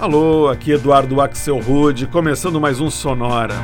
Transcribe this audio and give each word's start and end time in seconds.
Alô, 0.00 0.48
aqui 0.48 0.72
Eduardo 0.72 1.20
Axel 1.20 1.58
Rude, 1.58 2.06
começando 2.06 2.58
mais 2.58 2.80
um 2.80 2.88
Sonora. 2.88 3.54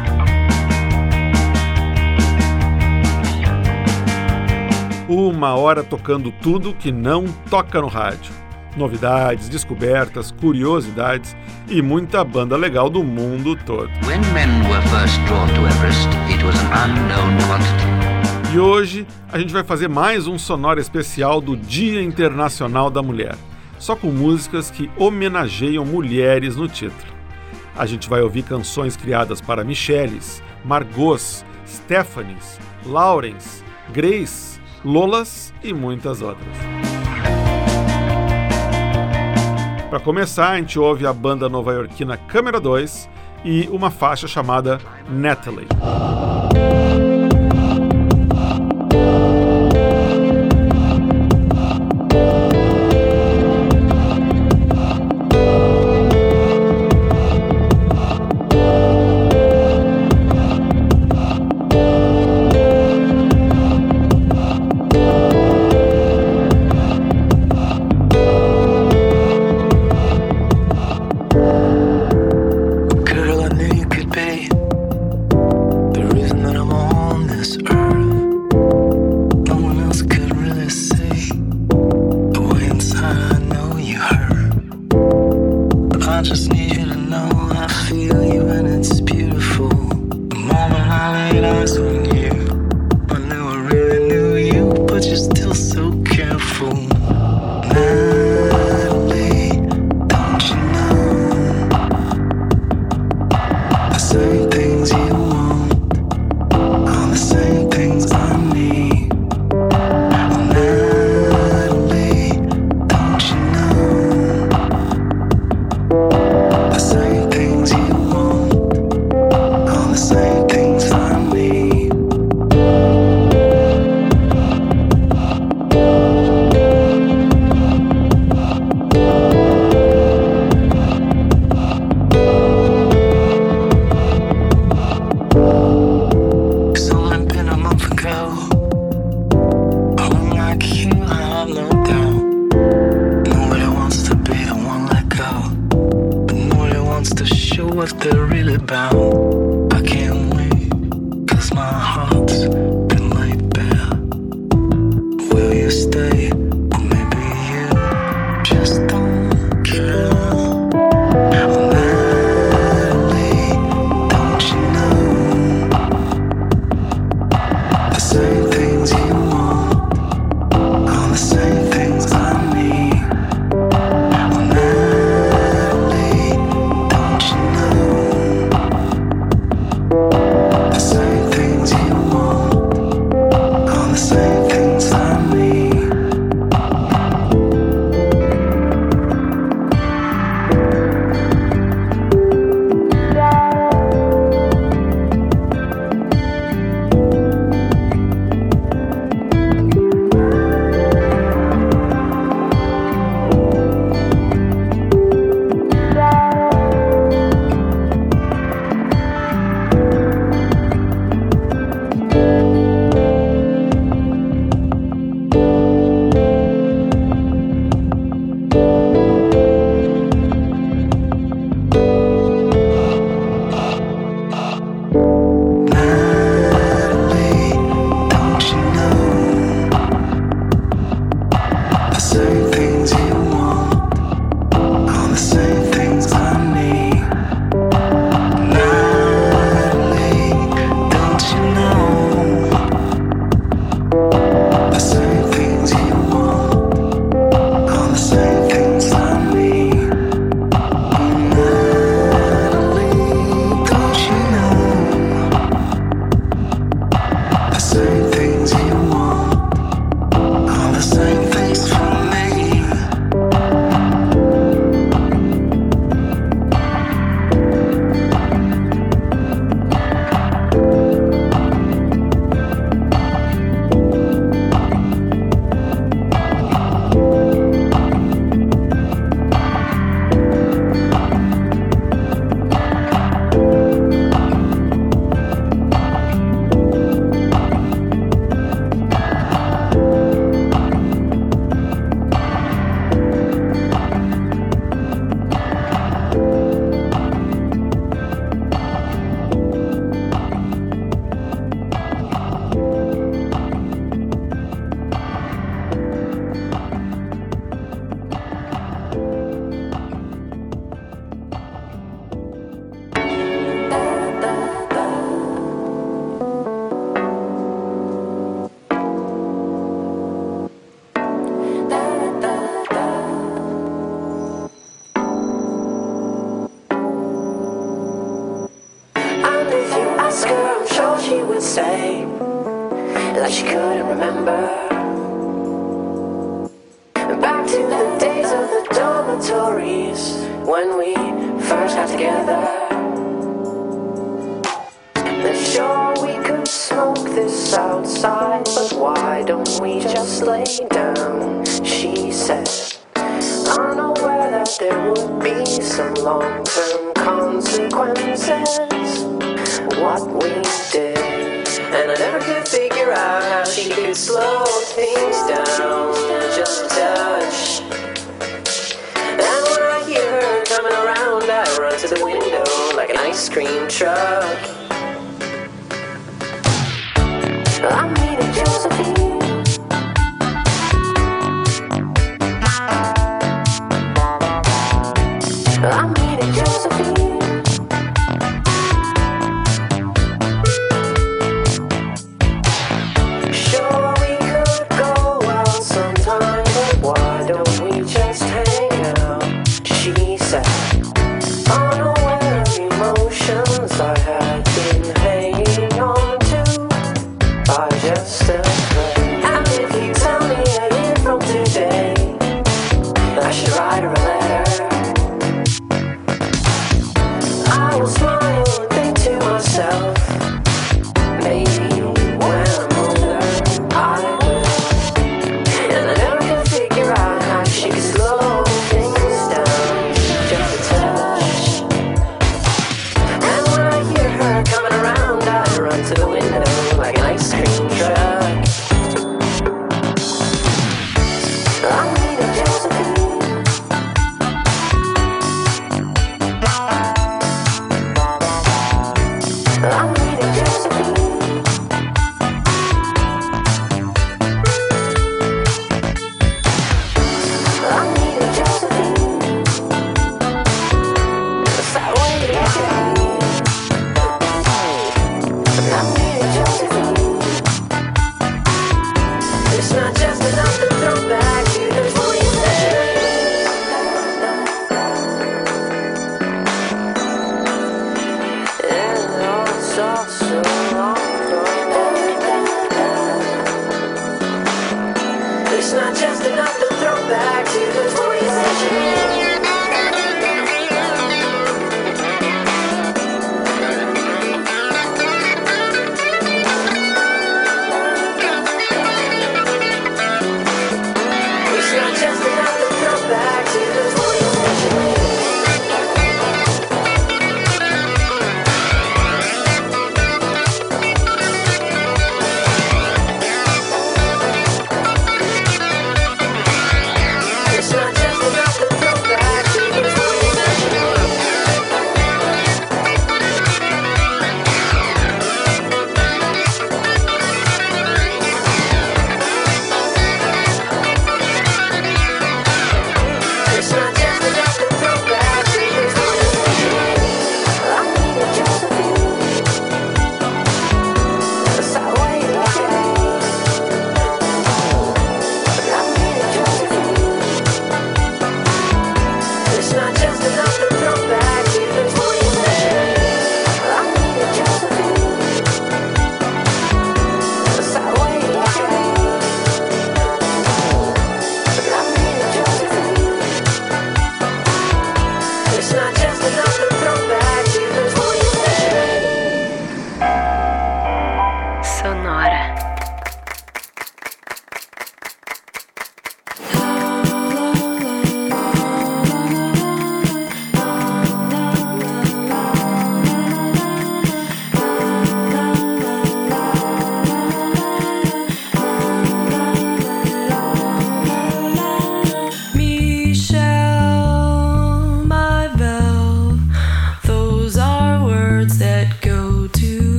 Uma 5.09 5.55
hora 5.55 5.83
tocando 5.83 6.31
tudo 6.31 6.75
que 6.75 6.93
não 6.93 7.25
toca 7.49 7.81
no 7.81 7.87
rádio. 7.87 8.35
Novidades, 8.77 9.49
descobertas, 9.49 10.31
curiosidades 10.31 11.35
e 11.71 11.81
muita 11.81 12.23
banda 12.23 12.55
legal 12.55 12.91
do 12.91 13.03
mundo 13.03 13.57
todo. 13.57 13.89
E 18.53 18.59
hoje 18.59 19.07
a 19.33 19.39
gente 19.39 19.55
vai 19.55 19.65
fazer 19.65 19.89
mais 19.89 20.27
um 20.27 20.39
Sonora 20.39 20.83
especial 20.83 21.41
do 21.41 21.57
Dia 21.57 22.03
Internacional 22.03 22.91
da 22.91 23.03
Mulher 23.03 23.37
só 23.79 23.95
com 23.97 24.09
músicas 24.09 24.71
que 24.71 24.91
homenageiam 24.97 25.85
mulheres 25.85 26.57
no 26.57 26.69
título. 26.69 27.15
A 27.77 27.85
gente 27.85 28.09
vai 28.09 28.23
ouvir 28.23 28.43
canções 28.43 28.97
criadas 28.97 29.41
para 29.41 29.63
Michelles, 29.63 30.43
Margots, 30.65 31.45
Stephanies, 31.67 32.59
Laurens, 32.85 33.63
Grace, 33.93 34.59
Lolas 34.85 35.53
e 35.63 35.75
muitas 35.75 36.23
outras. 36.23 36.57
Para 39.91 40.01
começar, 40.01 40.51
a 40.51 40.57
gente 40.57 40.79
ouve 40.79 41.07
a 41.07 41.13
banda 41.13 41.49
nova-iorquina 41.49 42.17
Câmera 42.17 42.61
2 42.61 43.09
e 43.45 43.69
uma 43.71 43.91
faixa 43.91 44.27
chamada 44.27 44.81
Natalie. 45.09 45.69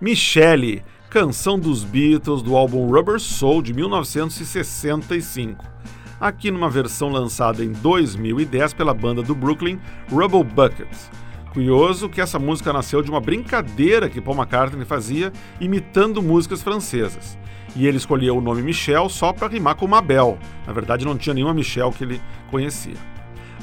Michelle, 0.00 0.84
canção 1.10 1.58
dos 1.58 1.82
Beatles 1.82 2.40
do 2.40 2.56
álbum 2.56 2.86
Rubber 2.86 3.18
Soul 3.18 3.60
de 3.60 3.74
1965. 3.74 5.64
Aqui 6.20 6.52
numa 6.52 6.70
versão 6.70 7.08
lançada 7.08 7.64
em 7.64 7.72
2010 7.72 8.74
pela 8.74 8.94
banda 8.94 9.24
do 9.24 9.34
Brooklyn 9.34 9.80
Rubble 10.08 10.44
Buckets. 10.44 11.10
Curioso 11.52 12.08
que 12.08 12.20
essa 12.20 12.38
música 12.38 12.72
nasceu 12.72 13.02
de 13.02 13.10
uma 13.10 13.20
brincadeira 13.20 14.08
que 14.08 14.20
Paul 14.20 14.36
McCartney 14.36 14.84
fazia 14.84 15.32
imitando 15.60 16.22
músicas 16.22 16.62
francesas. 16.62 17.36
E 17.74 17.84
ele 17.84 17.96
escolheu 17.96 18.36
o 18.36 18.40
nome 18.40 18.62
Michel 18.62 19.08
só 19.08 19.32
para 19.32 19.48
rimar 19.48 19.74
com 19.74 19.88
Mabel. 19.88 20.38
Na 20.64 20.72
verdade, 20.72 21.04
não 21.04 21.18
tinha 21.18 21.34
nenhuma 21.34 21.52
Michel 21.52 21.90
que 21.90 22.04
ele 22.04 22.20
conhecia. 22.52 22.94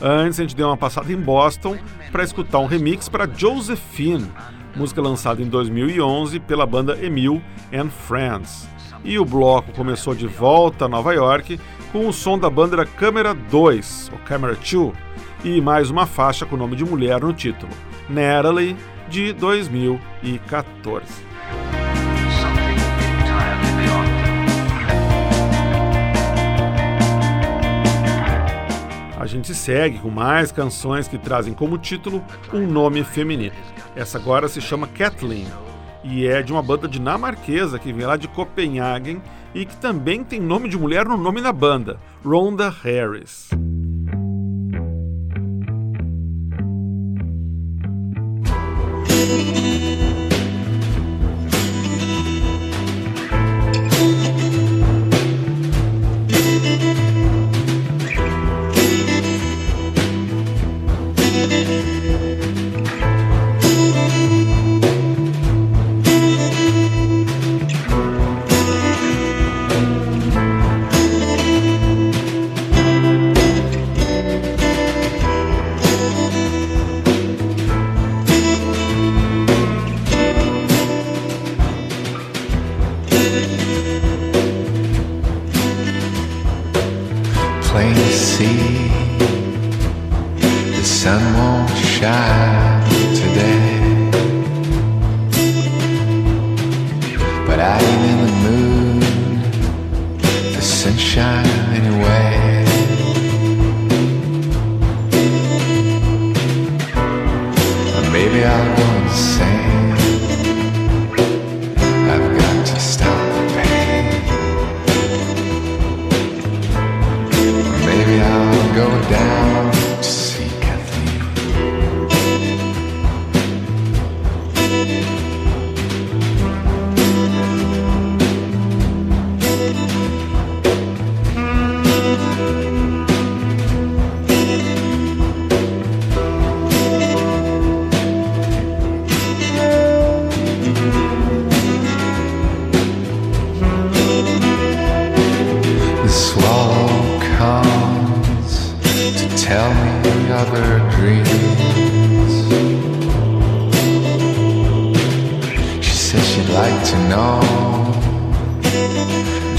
Antes, 0.01 0.37
a 0.37 0.43
gente 0.43 0.55
deu 0.55 0.67
uma 0.67 0.75
passada 0.75 1.13
em 1.13 1.15
Boston 1.15 1.77
para 2.11 2.25
escutar 2.25 2.59
um 2.59 2.65
remix 2.65 3.07
para 3.07 3.25
Josephine, 3.25 4.29
música 4.75 5.01
lançada 5.01 5.41
em 5.41 5.47
2011 5.47 6.39
pela 6.41 6.65
banda 6.65 6.97
Emil 7.03 7.41
and 7.73 7.89
Friends. 7.89 8.67
E 9.03 9.17
o 9.17 9.25
bloco 9.25 9.71
começou 9.73 10.13
de 10.15 10.27
volta 10.27 10.85
a 10.85 10.89
Nova 10.89 11.13
York 11.13 11.59
com 11.91 12.07
o 12.07 12.13
som 12.13 12.37
da 12.37 12.49
banda 12.49 12.85
Câmera 12.85 13.33
2, 13.33 14.11
ou 14.11 14.19
Camera 14.19 14.55
2, 14.55 14.93
e 15.43 15.61
mais 15.61 15.89
uma 15.89 16.05
faixa 16.05 16.45
com 16.45 16.55
o 16.55 16.59
nome 16.59 16.75
de 16.75 16.83
mulher 16.83 17.21
no 17.21 17.31
título, 17.31 17.71
Natalie, 18.09 18.75
de 19.07 19.31
2014. 19.33 21.24
A 29.25 29.27
gente 29.27 29.55
segue 29.55 29.97
com 29.97 30.11
mais 30.11 30.51
canções 30.51 31.07
que 31.07 31.17
trazem 31.17 31.51
como 31.51 31.79
título 31.79 32.23
um 32.53 32.67
nome 32.67 33.03
feminino. 33.03 33.55
Essa 33.95 34.19
agora 34.19 34.47
se 34.47 34.61
chama 34.61 34.85
Kathleen 34.85 35.47
e 36.03 36.27
é 36.27 36.43
de 36.43 36.51
uma 36.51 36.61
banda 36.61 36.87
dinamarquesa 36.87 37.79
que 37.79 37.91
vem 37.91 38.05
lá 38.05 38.17
de 38.17 38.27
Copenhagen 38.27 39.19
e 39.51 39.65
que 39.65 39.75
também 39.77 40.23
tem 40.23 40.39
nome 40.39 40.69
de 40.69 40.77
mulher 40.77 41.07
no 41.07 41.17
nome 41.17 41.41
da 41.41 41.51
banda, 41.51 41.99
Rhonda 42.23 42.69
Harris. 42.69 43.49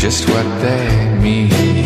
just 0.07 0.29
what 0.29 0.47
they 0.61 1.19
mean. 1.21 1.86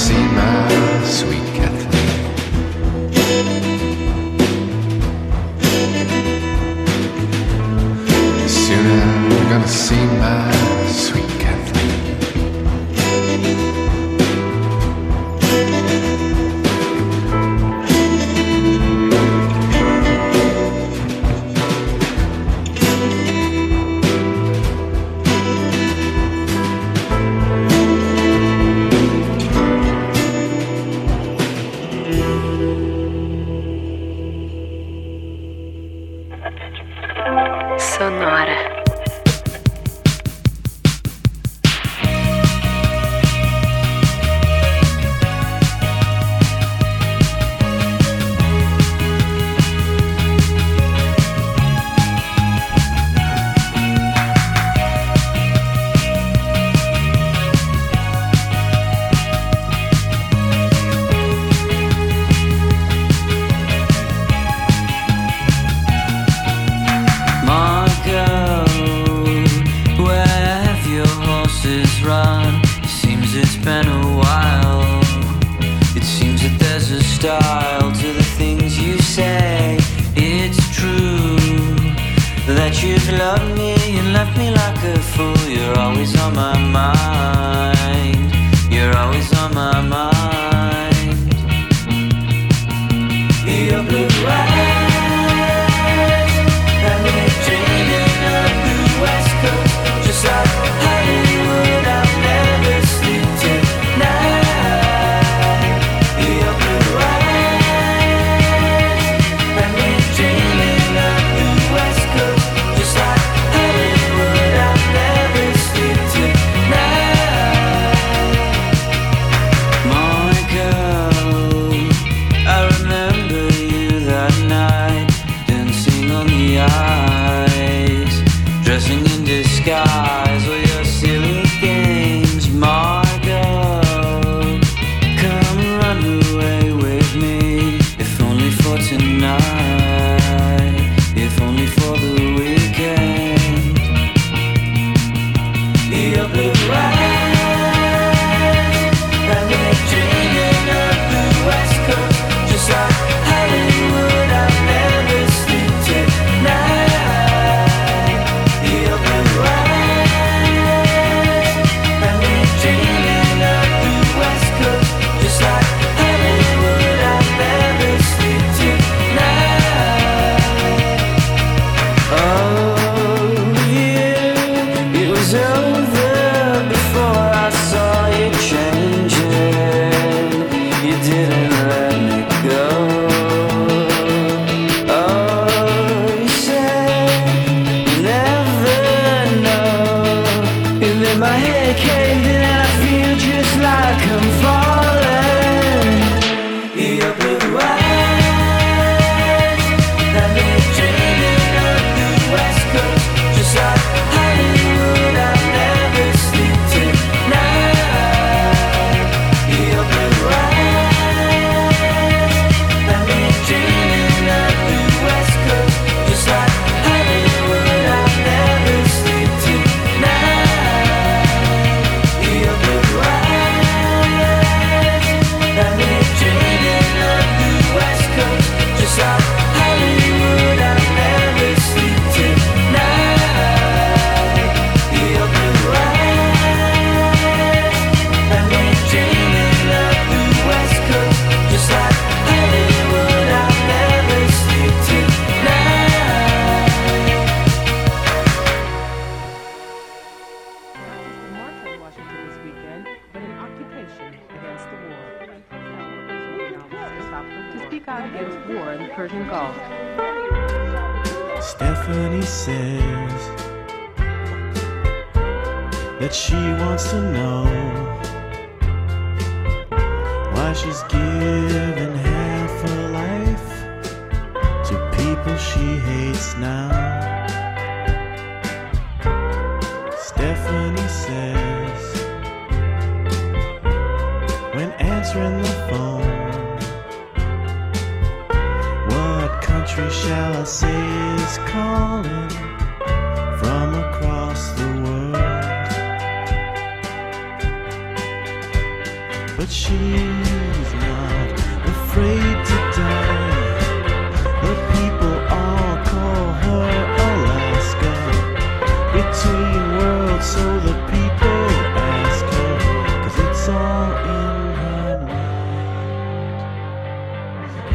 See 0.00 0.14
my 0.14 0.89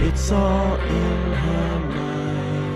It's 0.08 0.32
all 0.32 0.76
in 0.76 1.34
her 1.34 1.80
mind. 1.80 2.76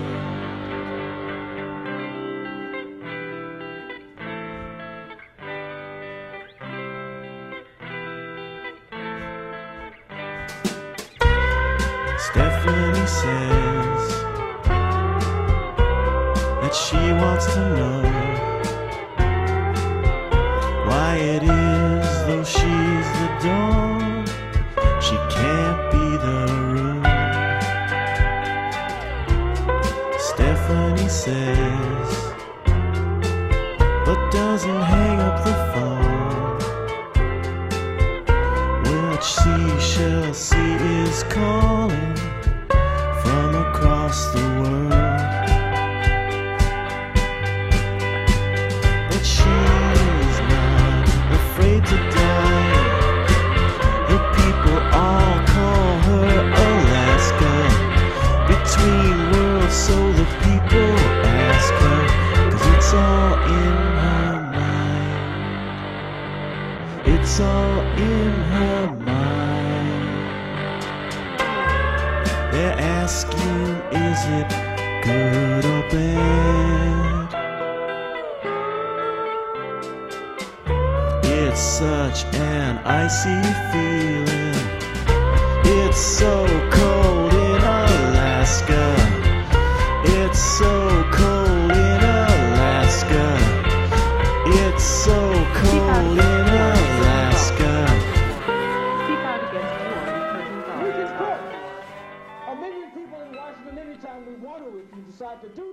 Stephanie 12.18 13.06
says 13.06 13.59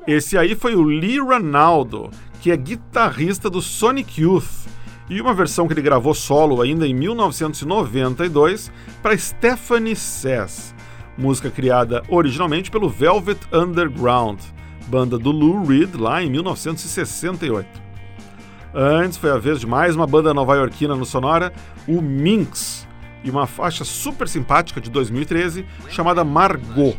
Esse 0.06 0.38
aí 0.38 0.56
foi 0.56 0.76
o 0.76 0.84
Lee 0.84 1.20
Ranaldo, 1.20 2.10
que 2.42 2.52
é 2.52 2.58
guitarrista 2.58 3.50
do 3.50 3.62
Sonic 3.62 4.22
Youth, 4.22 4.68
e 5.10 5.22
uma 5.22 5.34
versão 5.34 5.68
que 5.68 5.74
ele 5.74 5.82
gravou 5.82 6.14
solo 6.14 6.62
ainda 6.62 6.86
em 6.88 6.94
1992 6.94 8.72
para 9.02 9.18
Stephanie 9.18 9.96
Says, 9.96 10.76
música 11.18 11.50
criada 11.50 12.04
originalmente 12.10 12.70
pelo 12.70 12.90
Velvet 12.90 13.40
Underground, 13.54 14.40
banda 14.88 15.18
do 15.18 15.32
Lou 15.32 15.64
Reed 15.64 15.96
lá 15.96 16.22
em 16.22 16.30
1968. 16.30 17.88
Antes 18.74 19.18
foi 19.18 19.32
a 19.32 19.38
vez 19.38 19.60
de 19.60 19.68
mais 19.68 19.96
uma 19.96 20.06
banda 20.06 20.34
nova-iorquina 20.34 20.96
no 20.96 21.06
Sonora, 21.06 21.54
o 21.88 22.02
Minx, 22.02 22.88
e 23.24 23.30
uma 23.30 23.48
faixa 23.48 23.84
super 23.84 24.28
simpática 24.28 24.80
de 24.80 24.90
2013 24.90 25.66
chamada 25.90 26.24
Margot. 26.24 26.98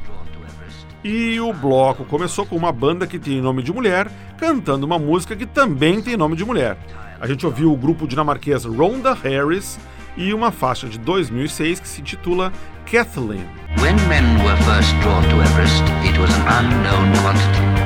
E 1.04 1.38
o 1.38 1.52
bloco 1.52 2.04
começou 2.04 2.44
com 2.44 2.56
uma 2.56 2.72
banda 2.72 3.06
que 3.06 3.18
tem 3.18 3.40
nome 3.40 3.62
de 3.62 3.72
mulher 3.72 4.10
cantando 4.36 4.84
uma 4.84 4.98
música 4.98 5.36
que 5.36 5.46
também 5.46 6.02
tem 6.02 6.16
nome 6.16 6.34
de 6.34 6.44
mulher. 6.44 6.76
A 7.20 7.26
gente 7.26 7.46
ouviu 7.46 7.72
o 7.72 7.76
grupo 7.76 8.06
dinamarquês 8.06 8.64
Rhonda 8.64 9.14
Harris 9.14 9.78
e 10.16 10.34
uma 10.34 10.50
faixa 10.50 10.88
de 10.88 10.98
2006 10.98 11.78
que 11.80 11.88
se 11.88 12.00
intitula 12.00 12.52
Kathleen. 12.84 13.46
Everest. 15.40 15.84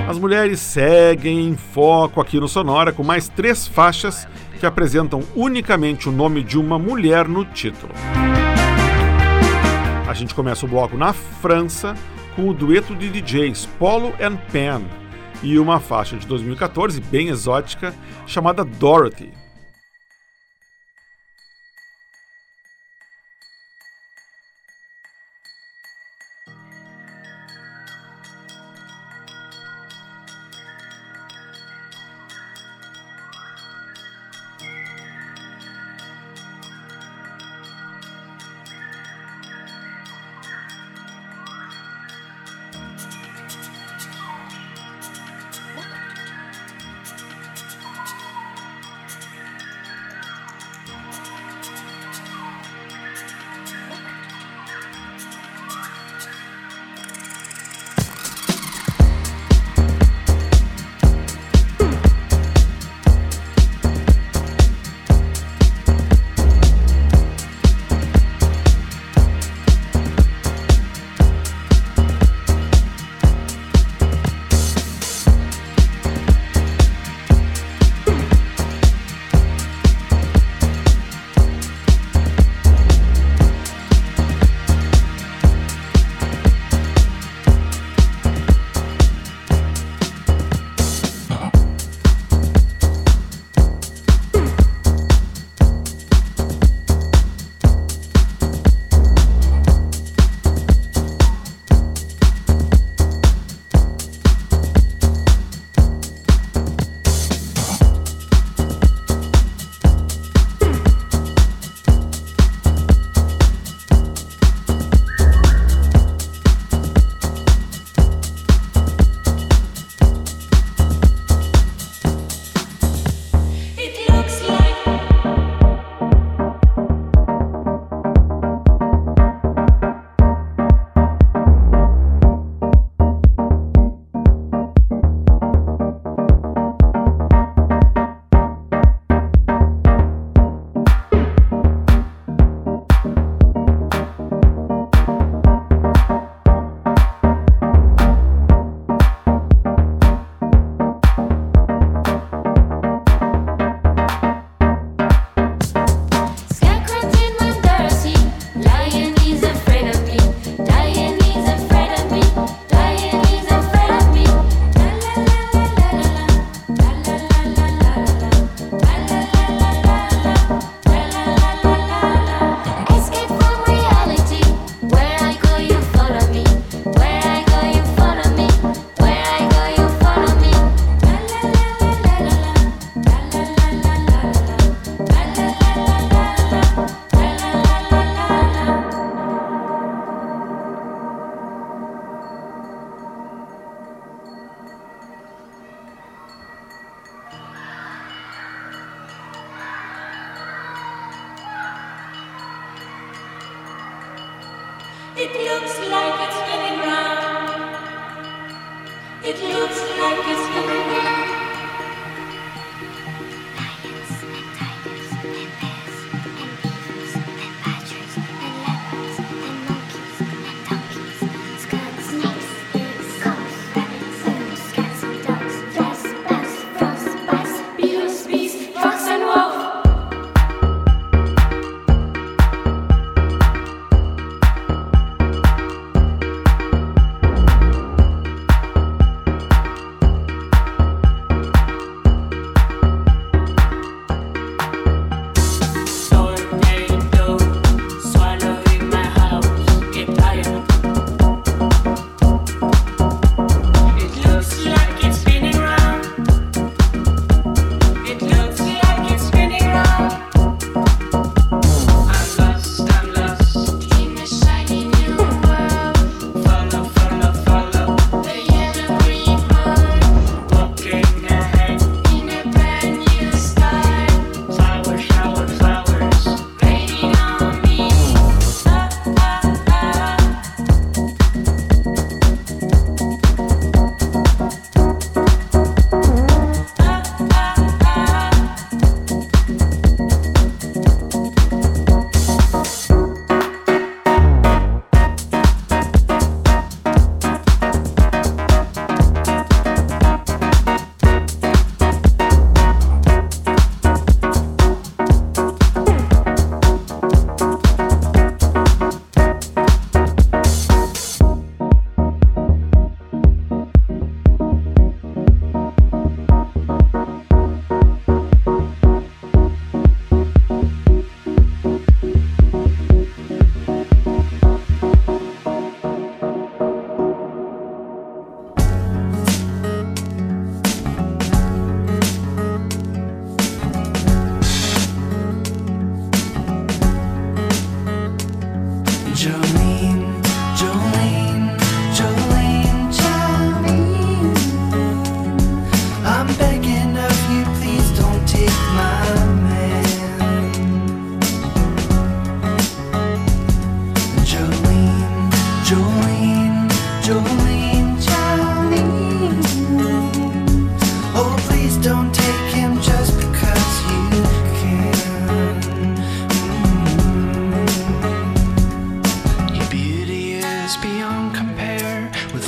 As 0.09 0.19
mulheres 0.19 0.61
seguem 0.61 1.49
em 1.49 1.57
foco 1.57 2.21
aqui 2.21 2.41
no 2.41 2.49
Sonora 2.49 2.93
com 2.93 3.03
mais 3.03 3.29
três 3.29 3.67
faixas 3.67 4.27
que 4.59 4.65
apresentam 4.65 5.23
unicamente 5.35 6.09
o 6.09 6.13
nome 6.13 6.43
de 6.43 6.59
uma 6.59 6.79
mulher 6.79 7.29
no 7.29 7.45
título. 7.45 7.93
A 10.09 10.15
gente 10.15 10.35
começa 10.35 10.65
o 10.65 10.69
bloco 10.69 10.97
na 10.97 11.13
França 11.13 11.95
com 12.35 12.49
o 12.49 12.55
dueto 12.55 12.95
de 12.95 13.09
DJs 13.09 13.67
Polo 13.79 14.15
and 14.21 14.37
Pan 14.53 14.83
e 15.43 15.59
uma 15.59 15.81
faixa 15.81 16.17
de 16.17 16.27
2014 16.27 17.01
bem 17.01 17.29
exótica 17.29 17.95
chamada 18.27 18.65
Dorothy. 18.65 19.42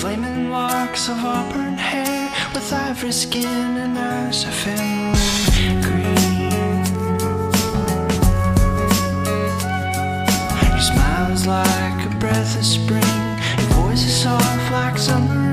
Flaming 0.05 0.51
locks 0.51 1.09
of 1.09 1.25
auburn 1.25 1.79
hair 1.79 2.31
With 2.53 2.71
ivory 2.75 3.11
skin 3.11 3.79
and 3.85 3.99
eyes 3.99 4.45
of 4.45 4.67
emerald 4.69 5.83
green. 5.83 6.85
He 10.75 10.81
smiles 10.83 11.47
like 11.47 12.05
a 12.05 12.15
breath 12.19 12.55
of 12.55 12.67
spring. 12.67 13.17
Your 13.57 13.69
voice 13.81 14.05
is 14.05 14.15
soft 14.15 14.71
like 14.73 14.99
summer 14.99 15.44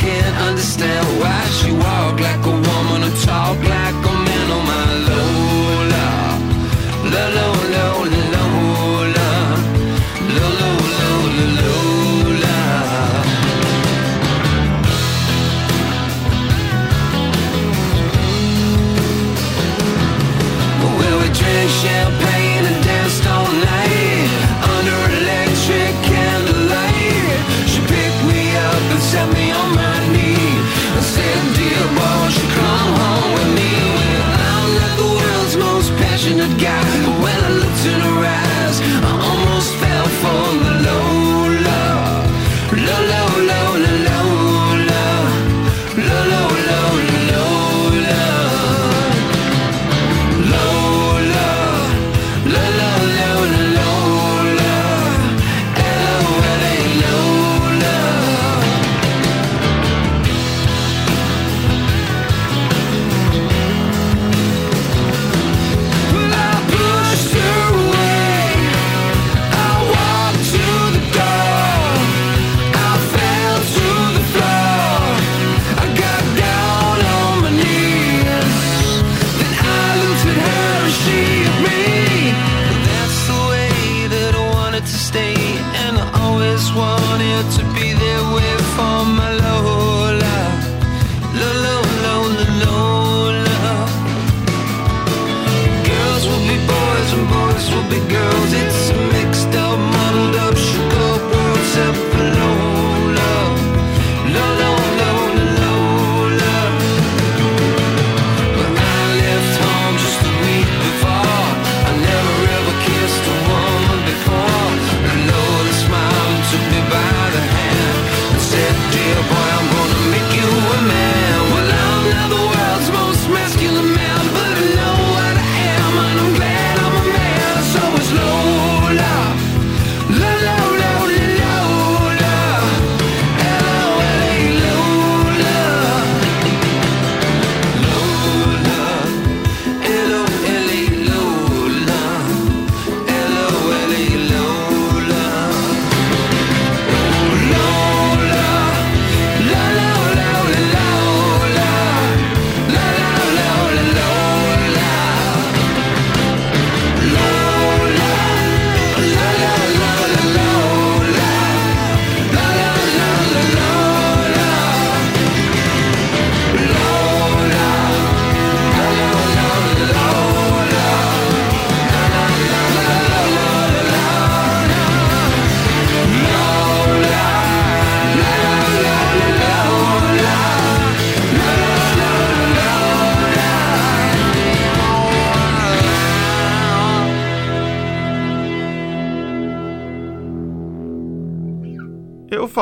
can't 0.00 0.36
understand 0.48 1.06
why 1.20 1.40
she 1.58 1.70
walk 1.72 2.16
like 2.20 2.44
a 2.52 2.56
woman 2.66 3.00
or 3.08 3.14
talk 3.26 3.58
like 3.74 3.89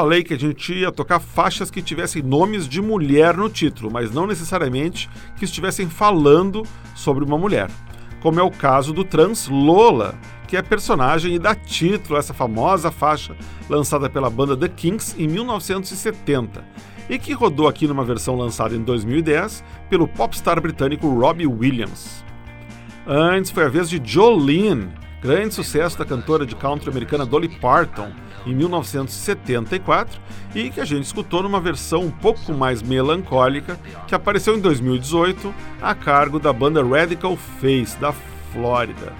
falei 0.09 0.24
que 0.24 0.32
a 0.32 0.38
gente 0.38 0.72
ia 0.72 0.90
tocar 0.90 1.20
faixas 1.20 1.70
que 1.70 1.82
tivessem 1.82 2.22
nomes 2.22 2.66
de 2.66 2.80
mulher 2.80 3.36
no 3.36 3.46
título, 3.50 3.90
mas 3.92 4.11
não 4.11 4.26
necessariamente 4.26 5.06
que 5.36 5.44
estivessem 5.44 5.86
falando 5.86 6.62
sobre 6.94 7.22
uma 7.22 7.36
mulher. 7.36 7.70
Como 8.22 8.40
é 8.40 8.42
o 8.42 8.50
caso 8.50 8.94
do 8.94 9.04
trans 9.04 9.48
Lola, 9.48 10.18
que 10.46 10.56
é 10.56 10.62
personagem 10.62 11.34
e 11.34 11.38
dá 11.38 11.54
título 11.54 12.16
a 12.16 12.20
essa 12.20 12.32
famosa 12.32 12.90
faixa 12.90 13.36
lançada 13.68 14.09
pela 14.09 14.30
banda 14.30 14.56
The 14.56 14.68
Kinks 14.68 15.14
em 15.18 15.28
1970 15.28 16.64
e 17.11 17.18
que 17.18 17.34
rodou 17.34 17.68
aqui 17.68 17.86
numa 17.86 18.02
versão 18.02 18.34
lançada 18.34 18.74
em 18.74 18.82
2010 18.82 19.62
pelo 19.90 20.09
popstar 20.09 20.59
britânico 20.59 21.06
Robbie 21.06 21.46
Williams. 21.46 22.24
Antes 23.06 23.50
foi 23.50 23.66
a 23.66 23.68
vez 23.68 23.90
de 23.90 24.00
Jolene, 24.02 24.88
grande 25.20 25.54
sucesso 25.54 25.98
da 25.98 26.04
cantora 26.04 26.46
de 26.46 26.54
country 26.54 26.90
americana 26.90 27.26
Dolly 27.26 27.48
Parton 27.48 28.10
em 28.46 28.54
1974 28.54 30.20
e 30.54 30.70
que 30.70 30.80
a 30.80 30.84
gente 30.84 31.04
escutou 31.04 31.42
numa 31.42 31.60
versão 31.60 32.02
um 32.02 32.10
pouco 32.10 32.52
mais 32.52 32.82
melancólica 32.82 33.78
que 34.06 34.14
apareceu 34.14 34.56
em 34.56 34.60
2018 34.60 35.52
a 35.82 35.94
cargo 35.94 36.38
da 36.38 36.52
banda 36.52 36.84
Radical 36.84 37.36
Face 37.36 37.98
da 37.98 38.12
Flórida. 38.52 39.12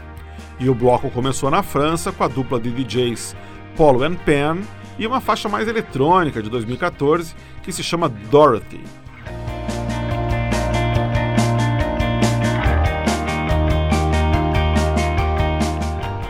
E 0.61 0.69
o 0.69 0.75
bloco 0.75 1.11
começou 1.11 1.51
na 1.51 1.63
França 1.63 2.13
com 2.13 2.25
a 2.25 2.29
dupla 2.29 2.61
de 2.61 2.71
DJs 2.71 3.37
Paulo 3.77 4.03
and 4.03 4.17
Pan 4.17 4.59
e 4.99 5.07
uma 5.07 5.21
faixa 5.21 5.49
mais 5.49 5.69
eletrônica 5.69 6.43
de 6.43 6.51
2014 6.51 7.35
que 7.63 7.73
se 7.73 7.83
chama 7.83 8.09
Dorothy. 8.09 8.81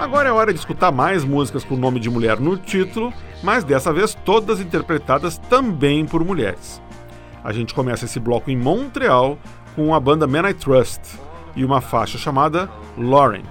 Agora 0.08 0.30
é 0.30 0.32
hora 0.32 0.54
de 0.54 0.58
escutar 0.58 0.90
mais 0.90 1.22
músicas 1.22 1.64
com 1.64 1.74
o 1.74 1.78
nome 1.78 2.00
de 2.00 2.08
mulher 2.08 2.40
no 2.40 2.56
título, 2.56 3.12
mas 3.42 3.62
dessa 3.62 3.92
vez 3.92 4.14
todas 4.14 4.58
interpretadas 4.58 5.36
também 5.36 6.06
por 6.06 6.24
mulheres. 6.24 6.80
A 7.44 7.52
gente 7.52 7.74
começa 7.74 8.06
esse 8.06 8.18
bloco 8.18 8.50
em 8.50 8.56
Montreal 8.56 9.38
com 9.76 9.94
a 9.94 10.00
banda 10.00 10.26
Man 10.26 10.48
I 10.48 10.54
Trust 10.54 11.02
e 11.54 11.62
uma 11.62 11.82
faixa 11.82 12.16
chamada 12.16 12.70
Lauren. 12.96 13.42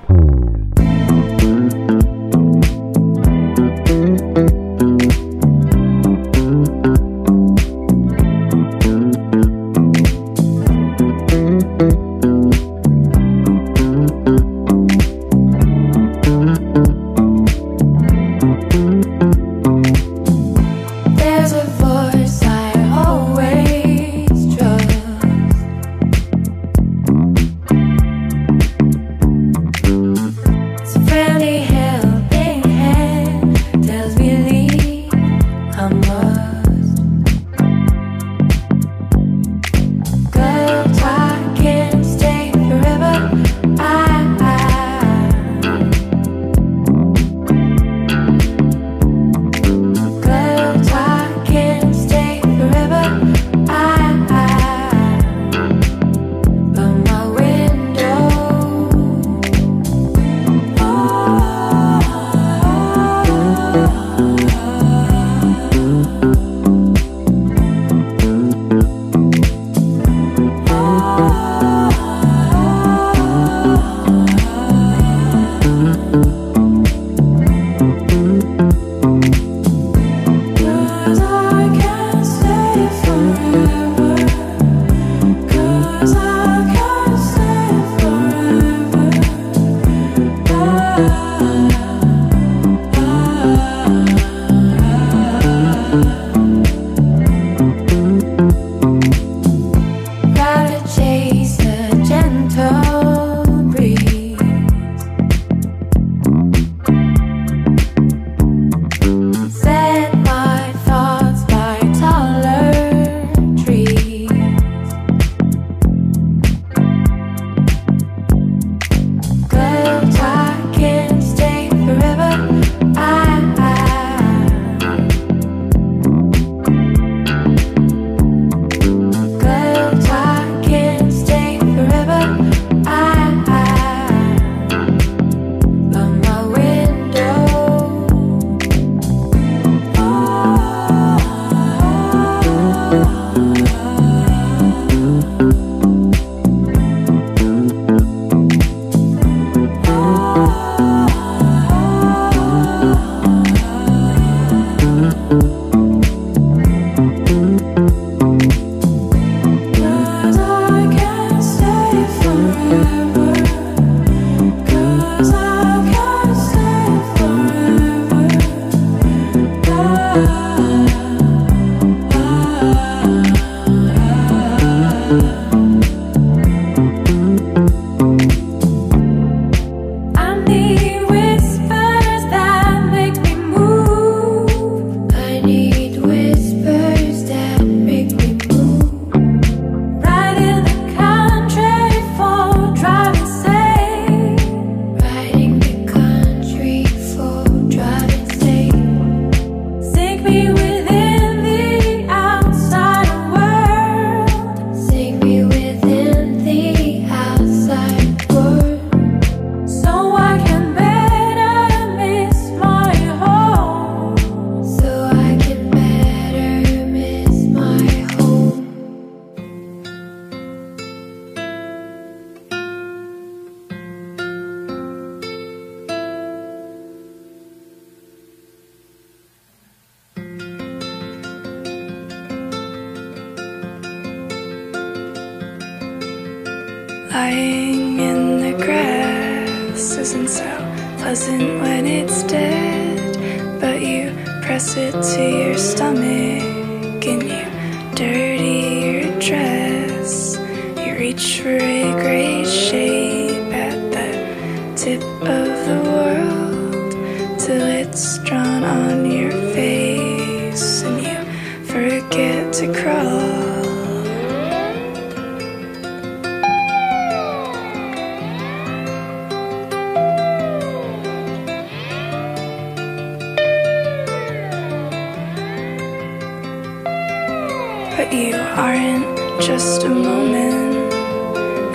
just 279.47 279.83
a 279.83 279.89
moment. 279.89 280.73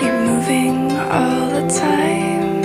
You're 0.02 0.26
moving 0.26 0.92
all 0.92 1.48
the 1.48 1.66
time, 1.70 2.62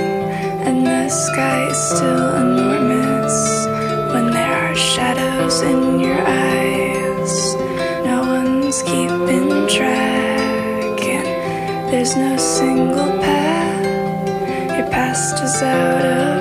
and 0.68 0.86
the 0.86 1.08
sky 1.08 1.68
is 1.70 1.78
still 1.78 2.36
enormous 2.36 3.66
when 4.12 4.32
there 4.32 4.54
are 4.66 4.76
shadows 4.76 5.62
in 5.62 6.02
your 6.02 6.20
eyes. 6.20 7.56
No 8.04 8.20
one's 8.36 8.84
keeping 8.84 9.50
track, 9.70 11.00
and 11.00 11.90
there's 11.90 12.18
no 12.18 12.36
single 12.36 13.14
path. 13.22 14.78
Your 14.78 14.90
past 14.90 15.42
is 15.42 15.62
out 15.62 16.06
of. 16.06 16.37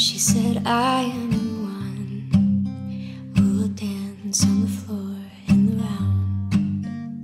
She 0.00 0.18
said, 0.18 0.62
I 0.64 1.02
am 1.02 1.30
the 1.30 1.36
one 1.36 3.34
who 3.36 3.58
will 3.58 3.68
dance 3.68 4.42
on 4.46 4.62
the 4.62 4.68
floor 4.68 5.16
in 5.48 5.66
the 5.66 5.74
round. 5.84 7.22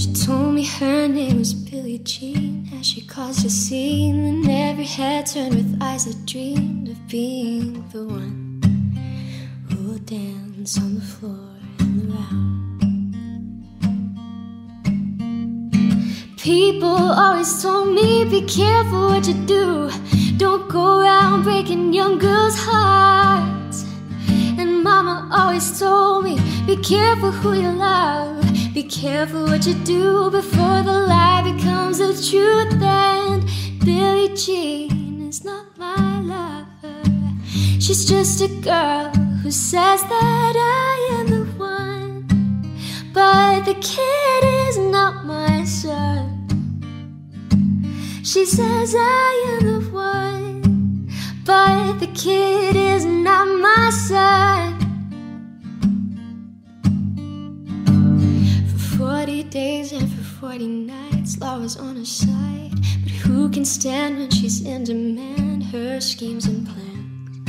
She 0.00 0.12
told 0.12 0.54
me 0.54 0.64
her 0.64 1.08
name 1.08 1.38
was 1.40 1.54
Billie 1.54 1.98
Jean 1.98 2.68
as 2.78 2.86
she 2.86 3.00
caused 3.00 3.44
a 3.44 3.50
scene, 3.50 4.24
and 4.26 4.48
every 4.48 4.84
head 4.84 5.26
turned 5.26 5.56
with 5.56 5.76
eyes 5.82 6.04
that 6.04 6.24
dreamed 6.24 6.90
of 6.90 7.08
being 7.08 7.84
the 7.88 8.04
one 8.04 8.62
who 9.70 9.88
will 9.88 9.98
dance 9.98 10.78
on 10.78 10.94
the 10.94 11.00
floor 11.00 11.56
in 11.80 11.98
the 11.98 12.14
round. 12.14 12.77
People 16.48 17.12
always 17.12 17.62
told 17.62 17.88
me, 17.94 18.24
be 18.24 18.40
careful 18.40 19.08
what 19.08 19.28
you 19.28 19.34
do. 19.34 19.90
Don't 20.38 20.66
go 20.66 21.00
around 21.00 21.42
breaking 21.42 21.92
young 21.92 22.16
girls' 22.18 22.56
hearts. 22.56 23.84
And 24.56 24.82
mama 24.82 25.28
always 25.30 25.78
told 25.78 26.24
me, 26.24 26.40
be 26.64 26.78
careful 26.78 27.32
who 27.32 27.52
you 27.52 27.68
love. 27.68 28.42
Be 28.72 28.82
careful 28.82 29.44
what 29.44 29.66
you 29.66 29.74
do 29.84 30.30
before 30.30 30.80
the 30.82 30.98
lie 31.06 31.42
becomes 31.52 31.98
the 31.98 32.14
truth. 32.14 32.82
And 32.82 33.44
Billie 33.84 34.34
Jean 34.34 35.28
is 35.28 35.44
not 35.44 35.76
my 35.76 36.22
lover. 36.22 37.10
She's 37.78 38.06
just 38.06 38.40
a 38.40 38.48
girl 38.62 39.10
who 39.42 39.50
says 39.50 40.00
that 40.00 40.54
I 40.56 41.18
am 41.20 41.26
the 41.28 41.44
one. 41.58 42.26
But 43.12 43.66
the 43.66 43.74
kid 43.74 44.44
is 44.66 44.78
not 44.78 45.26
my 45.26 45.64
son. 45.64 46.27
She 48.28 48.44
says 48.44 48.94
I 48.94 49.58
am 49.58 49.64
the 49.64 49.80
one, 49.90 51.08
but 51.46 51.94
the 51.98 52.08
kid 52.08 52.76
is 52.76 53.06
not 53.06 53.48
my 53.48 53.88
son. 53.88 54.76
For 58.68 58.98
40 58.98 59.44
days 59.44 59.92
and 59.92 60.12
for 60.12 60.22
40 60.50 60.66
nights, 60.66 61.40
law 61.40 61.58
was 61.58 61.78
on 61.78 61.96
her 61.96 62.04
side. 62.04 62.74
But 63.02 63.12
who 63.12 63.48
can 63.48 63.64
stand 63.64 64.18
when 64.18 64.30
she's 64.30 64.60
in 64.60 64.84
demand? 64.84 65.64
Her 65.64 65.98
schemes 65.98 66.44
and 66.44 66.68
plans. 66.68 67.48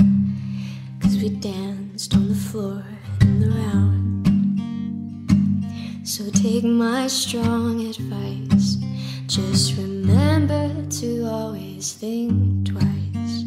Cause 1.01 1.17
we 1.21 1.27
danced 1.27 2.15
on 2.15 2.29
the 2.29 2.35
floor 2.35 2.85
in 3.19 3.41
the 3.41 3.49
round. 3.49 4.29
So 6.07 6.29
take 6.29 6.63
my 6.63 7.07
strong 7.07 7.85
advice. 7.85 8.77
Just 9.29 9.77
remember 9.77 10.73
to 10.89 11.23
always 11.27 11.93
think 11.93 12.67
twice. 12.67 13.45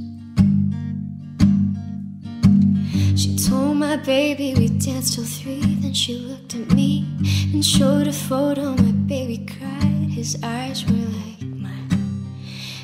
She 3.20 3.36
told 3.36 3.78
my 3.78 3.96
baby 3.96 4.54
we 4.56 4.68
danced 4.68 5.14
till 5.14 5.24
three. 5.24 5.60
Then 5.80 5.92
she 5.92 6.14
looked 6.18 6.54
at 6.54 6.70
me 6.72 7.04
and 7.52 7.64
showed 7.66 8.06
a 8.06 8.12
photo. 8.12 8.76
My 8.76 8.92
baby 8.92 9.44
cried. 9.44 10.08
His 10.08 10.38
eyes 10.44 10.84
were 10.86 10.92
like 10.92 11.42
mine. 11.42 11.88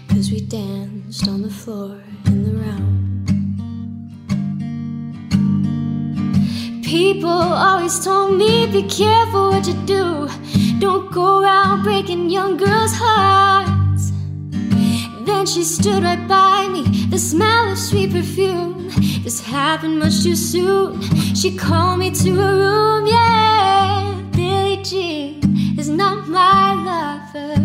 Cause 0.09 0.32
we 0.32 0.40
danced 0.40 1.28
on 1.28 1.42
the 1.42 1.51
floor 1.51 2.03
in 2.26 2.42
the 2.42 2.55
round. 2.59 2.88
People 6.84 7.28
always 7.28 8.05
told 8.05 8.36
me, 8.36 8.66
be 8.66 8.82
careful 8.88 9.51
what 9.51 9.68
you 9.68 9.74
do. 9.86 10.28
Don't 10.81 11.11
go 11.11 11.43
around 11.43 11.83
breaking 11.83 12.31
young 12.31 12.57
girls' 12.57 12.93
hearts. 12.95 14.12
Then 15.26 15.45
she 15.45 15.64
stood 15.64 16.05
right 16.05 16.29
by 16.29 16.68
me, 16.68 17.07
the 17.07 17.18
smell 17.18 17.72
of 17.72 17.79
sweet 17.79 18.12
perfume. 18.12 18.89
This 19.24 19.41
happened 19.41 19.99
much 19.99 20.22
too 20.22 20.37
soon. 20.37 21.01
She 21.35 21.57
called 21.57 21.99
me 21.99 22.12
to 22.12 22.35
her 22.37 22.55
room, 22.57 23.07
yeah. 23.09 24.22
Billie 24.31 24.83
Jean 24.85 25.79
is 25.79 25.89
not 25.89 26.29
my 26.29 26.74
lover. 26.74 27.61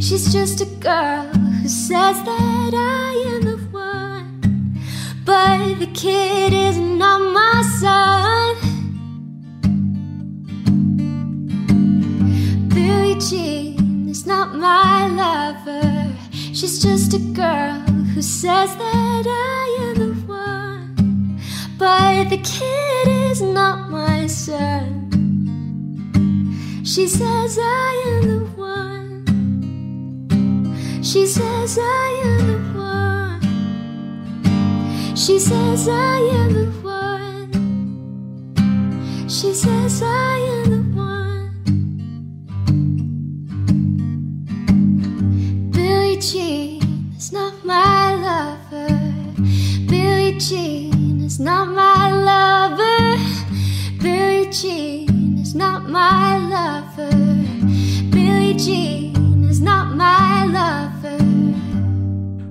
She's 0.00 0.32
just 0.32 0.60
a 0.60 0.66
girl 0.78 1.26
who 1.26 1.68
says 1.68 2.22
that 2.22 2.72
I 2.74 3.34
am 3.34 3.42
the 3.42 3.56
one. 3.72 4.78
But 5.24 5.80
the 5.80 5.90
kid 5.92 6.52
is 6.52 6.78
not 6.78 7.20
my 7.20 7.62
son. 7.80 8.35
Jean 13.28 14.08
is 14.08 14.24
not 14.24 14.54
my 14.54 15.08
lover. 15.08 16.14
She's 16.30 16.80
just 16.80 17.12
a 17.12 17.18
girl 17.18 17.80
who 18.14 18.22
says 18.22 18.76
that 18.76 19.24
I 19.26 19.78
am 19.80 19.94
the 19.98 20.14
one. 20.26 21.40
But 21.76 22.30
the 22.30 22.36
kid 22.38 23.08
is 23.08 23.42
not 23.42 23.90
my 23.90 24.28
son. 24.28 25.10
She 26.84 27.08
says 27.08 27.58
I 27.60 28.02
am 28.06 28.28
the 28.28 28.44
one. 28.54 29.24
She 31.02 31.26
says 31.26 31.78
I 31.80 32.20
am 32.22 32.46
the 32.46 32.58
one. 32.78 33.40
She 35.16 35.40
says 35.40 35.88
I 35.88 36.18
am 36.20 36.52
the 36.52 36.66
one. 36.80 37.50
She 39.28 39.52
says 39.52 40.00
I 40.00 40.38
am 40.38 40.65
Billie 50.36 50.40
Jean 50.40 51.24
is 51.24 51.38
not 51.38 51.68
my 51.68 52.12
lover. 52.12 53.16
Billie 54.02 54.52
Jean 54.52 55.38
is 55.40 55.54
not 55.54 55.88
my 55.88 56.36
lover. 56.36 57.08
Billie 58.10 58.54
Jean 58.58 59.48
is 59.48 59.60
not 59.60 59.96
my 59.96 60.44
lover. 60.44 61.16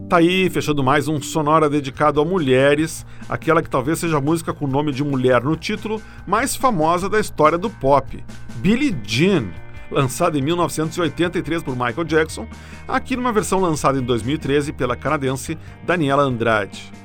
Tá 0.10 0.18
aí, 0.18 0.50
fechando 0.50 0.84
mais 0.84 1.08
um 1.08 1.22
Sonora 1.22 1.70
dedicado 1.70 2.20
a 2.20 2.26
mulheres, 2.26 3.06
aquela 3.30 3.62
que 3.62 3.70
talvez 3.70 4.00
seja 4.00 4.18
a 4.18 4.22
música 4.22 4.52
com 4.52 4.66
o 4.66 4.68
nome 4.68 4.92
de 4.92 5.04
mulher 5.04 5.44
no 5.44 5.56
título 5.56 6.02
mais 6.26 6.56
famosa 6.56 7.08
da 7.08 7.20
história 7.20 7.58
do 7.58 7.70
pop, 7.70 8.24
Billie 8.56 8.98
Jean, 9.04 9.50
lançada 9.92 10.40
em 10.40 10.42
1983 10.42 11.62
por 11.62 11.76
Michael 11.76 12.06
Jackson, 12.06 12.48
aqui 12.88 13.16
numa 13.16 13.32
versão 13.32 13.60
lançada 13.60 14.00
em 14.00 14.04
2013 14.04 14.74
pela 14.74 14.96
canadense 14.96 15.56
Daniela 15.86 16.24
Andrade. 16.24 17.05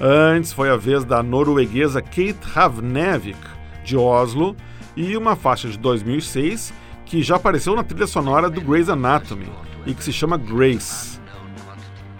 Antes 0.00 0.50
foi 0.50 0.70
a 0.70 0.76
vez 0.76 1.04
da 1.04 1.22
norueguesa 1.22 2.00
Kate 2.00 2.38
Havnevik, 2.54 3.38
de 3.84 3.98
Oslo, 3.98 4.56
e 4.96 5.14
uma 5.14 5.36
faixa 5.36 5.68
de 5.68 5.78
2006 5.78 6.72
que 7.04 7.22
já 7.22 7.36
apareceu 7.36 7.76
na 7.76 7.84
trilha 7.84 8.06
sonora 8.06 8.48
do 8.48 8.62
Grey's 8.62 8.88
Anatomy 8.88 9.48
e 9.84 9.92
que 9.92 10.02
se 10.02 10.10
chama 10.10 10.38
Grace. 10.38 11.20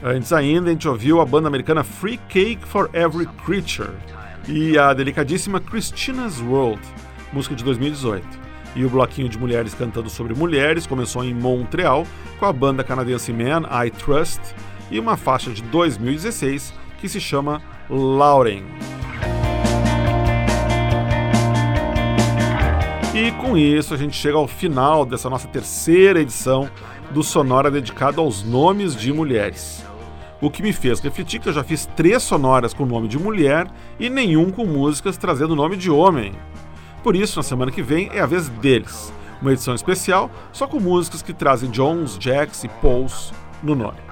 Antes 0.03 0.31
ainda, 0.31 0.69
a 0.69 0.73
gente 0.73 0.87
ouviu 0.87 1.23
a 1.23 1.27
banda 1.27 1.49
americana 1.49 1.83
Free 1.83 2.19
Cake 2.29 2.67
for 2.67 2.91
Every 2.93 3.27
Creature 3.47 3.93
e 4.47 4.79
a 4.79 4.93
delicadíssima 4.93 5.59
Christina's 5.59 6.39
World, 6.41 6.83
música 7.33 7.55
de 7.55 7.65
2018. 7.65 8.27
E 8.77 8.85
o 8.85 8.91
bloquinho 8.91 9.29
de 9.29 9.39
mulheres 9.39 9.73
cantando 9.73 10.11
sobre 10.11 10.35
mulheres 10.35 10.87
começou 10.87 11.25
em 11.25 11.35
Montreal 11.35 12.07
com 12.39 12.45
a 12.45 12.53
banda 12.53 12.85
canadense 12.85 13.33
Man 13.33 13.63
I 13.85 13.91
Trust 13.91 14.41
e 14.91 14.99
uma 14.99 15.17
faixa 15.17 15.51
de 15.51 15.63
2016 15.63 16.75
que 17.01 17.09
se 17.09 17.21
chama 17.21 17.61
Lauren. 17.91 18.63
E 23.13 23.33
com 23.33 23.57
isso 23.59 23.93
a 23.93 23.97
gente 23.97 24.17
chega 24.17 24.39
ao 24.39 24.47
final 24.47 25.05
dessa 25.05 25.29
nossa 25.29 25.49
terceira 25.49 26.21
edição 26.21 26.71
do 27.11 27.25
Sonora 27.25 27.71
dedicado 27.71 28.21
aos 28.21 28.45
nomes 28.45 28.95
de 28.95 29.13
mulheres. 29.13 29.85
O 30.41 30.49
que 30.49 30.63
me 30.63 30.73
fez 30.73 31.01
refletir 31.01 31.41
que 31.41 31.49
eu 31.49 31.53
já 31.53 31.65
fiz 31.65 31.85
três 31.97 32.23
sonoras 32.23 32.73
com 32.73 32.87
nome 32.87 33.09
de 33.09 33.19
mulher 33.19 33.67
e 33.99 34.09
nenhum 34.09 34.51
com 34.51 34.65
músicas 34.65 35.17
trazendo 35.17 35.57
nome 35.57 35.77
de 35.77 35.91
homem. 35.91 36.33
Por 37.03 37.17
isso, 37.17 37.39
na 37.39 37.43
semana 37.43 37.73
que 37.73 37.83
vem 37.83 38.09
é 38.13 38.21
a 38.21 38.27
vez 38.27 38.49
deles. 38.49 39.13
Uma 39.43 39.53
edição 39.53 39.75
especial 39.75 40.31
só 40.53 40.67
com 40.67 40.79
músicas 40.79 41.23
que 41.23 41.33
trazem 41.33 41.71
Jones, 41.71 42.17
Jacks 42.21 42.63
e 42.63 42.69
Pauls 42.69 43.33
no 43.63 43.75
nome. 43.75 44.10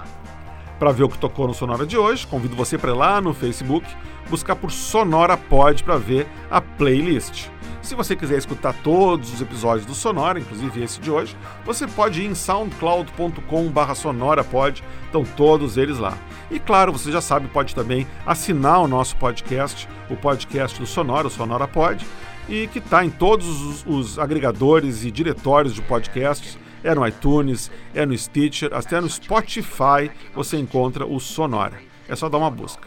Para 0.79 0.93
ver 0.93 1.05
o 1.05 1.09
que 1.09 1.19
tocou 1.19 1.49
no 1.49 1.55
Sonora 1.55 1.85
de 1.85 1.97
hoje, 1.97 2.27
convido 2.27 2.55
você 2.55 2.79
para 2.79 2.93
ir 2.93 2.97
lá 2.97 3.21
no 3.21 3.35
Facebook 3.35 3.85
buscar 4.29 4.57
por 4.57 4.71
Sonora 4.71 5.35
Pod 5.37 5.83
para 5.83 5.97
ver 5.97 6.29
a 6.51 6.61
playlist. 6.61 7.47
Se 7.83 7.95
você 7.95 8.15
quiser 8.15 8.37
escutar 8.37 8.75
todos 8.83 9.33
os 9.33 9.41
episódios 9.41 9.87
do 9.87 9.95
Sonora, 9.95 10.39
inclusive 10.39 10.83
esse 10.83 11.01
de 11.01 11.11
hoje, 11.11 11.35
você 11.65 11.87
pode 11.87 12.21
ir 12.21 12.27
em 12.27 12.35
soundcloud.com/sonorapod, 12.35 14.85
estão 15.07 15.25
todos 15.25 15.79
eles 15.79 15.99
lá. 15.99 16.13
E 16.51 16.59
claro, 16.59 16.93
você 16.93 17.11
já 17.11 17.23
sabe, 17.23 17.49
pode 17.49 17.75
também 17.75 18.07
assinar 18.27 18.83
o 18.83 18.89
nosso 18.89 19.17
podcast, 19.17 19.89
o 20.11 20.17
podcast 20.17 20.79
do 20.79 20.87
Sonora, 20.87 21.29
o 21.29 21.31
Sonora 21.31 21.67
Pod, 21.67 22.07
e 22.47 22.67
que 22.69 22.79
está 22.79 23.03
em 23.05 23.11
todos 23.11 23.47
os, 23.47 23.87
os 23.87 24.19
agregadores 24.19 25.03
e 25.05 25.11
diretórios 25.11 25.75
de 25.75 25.81
podcasts. 25.81 26.59
É 26.83 26.95
no 26.95 27.07
iTunes, 27.07 27.71
é 27.95 28.07
no 28.07 28.17
Stitcher, 28.17 28.73
até 28.73 29.01
no 29.01 29.09
Spotify 29.09 30.11
você 30.35 30.57
encontra 30.57 31.05
o 31.07 31.19
Sonora. 31.19 31.81
É 32.09 32.17
só 32.17 32.29
dar 32.29 32.39
uma 32.39 32.51
busca. 32.51 32.87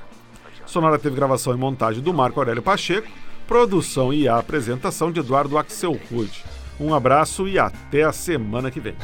Sonora 0.66 0.98
teve 0.98 1.16
gravação 1.16 1.54
e 1.54 1.58
montagem 1.58 2.02
do 2.02 2.14
Marco 2.14 2.40
Aurélio 2.40 2.62
Pacheco, 2.62 3.08
produção 3.48 4.14
e 4.14 4.28
apresentação 4.28 5.12
de 5.12 5.20
Eduardo 5.20 5.58
Axel 5.58 6.00
Rude. 6.10 6.44
Um 6.80 6.94
abraço 6.94 7.48
e 7.48 7.60
até 7.60 8.04
a 8.04 8.12
semana 8.12 8.72
que 8.72 8.80
vem. 8.80 8.96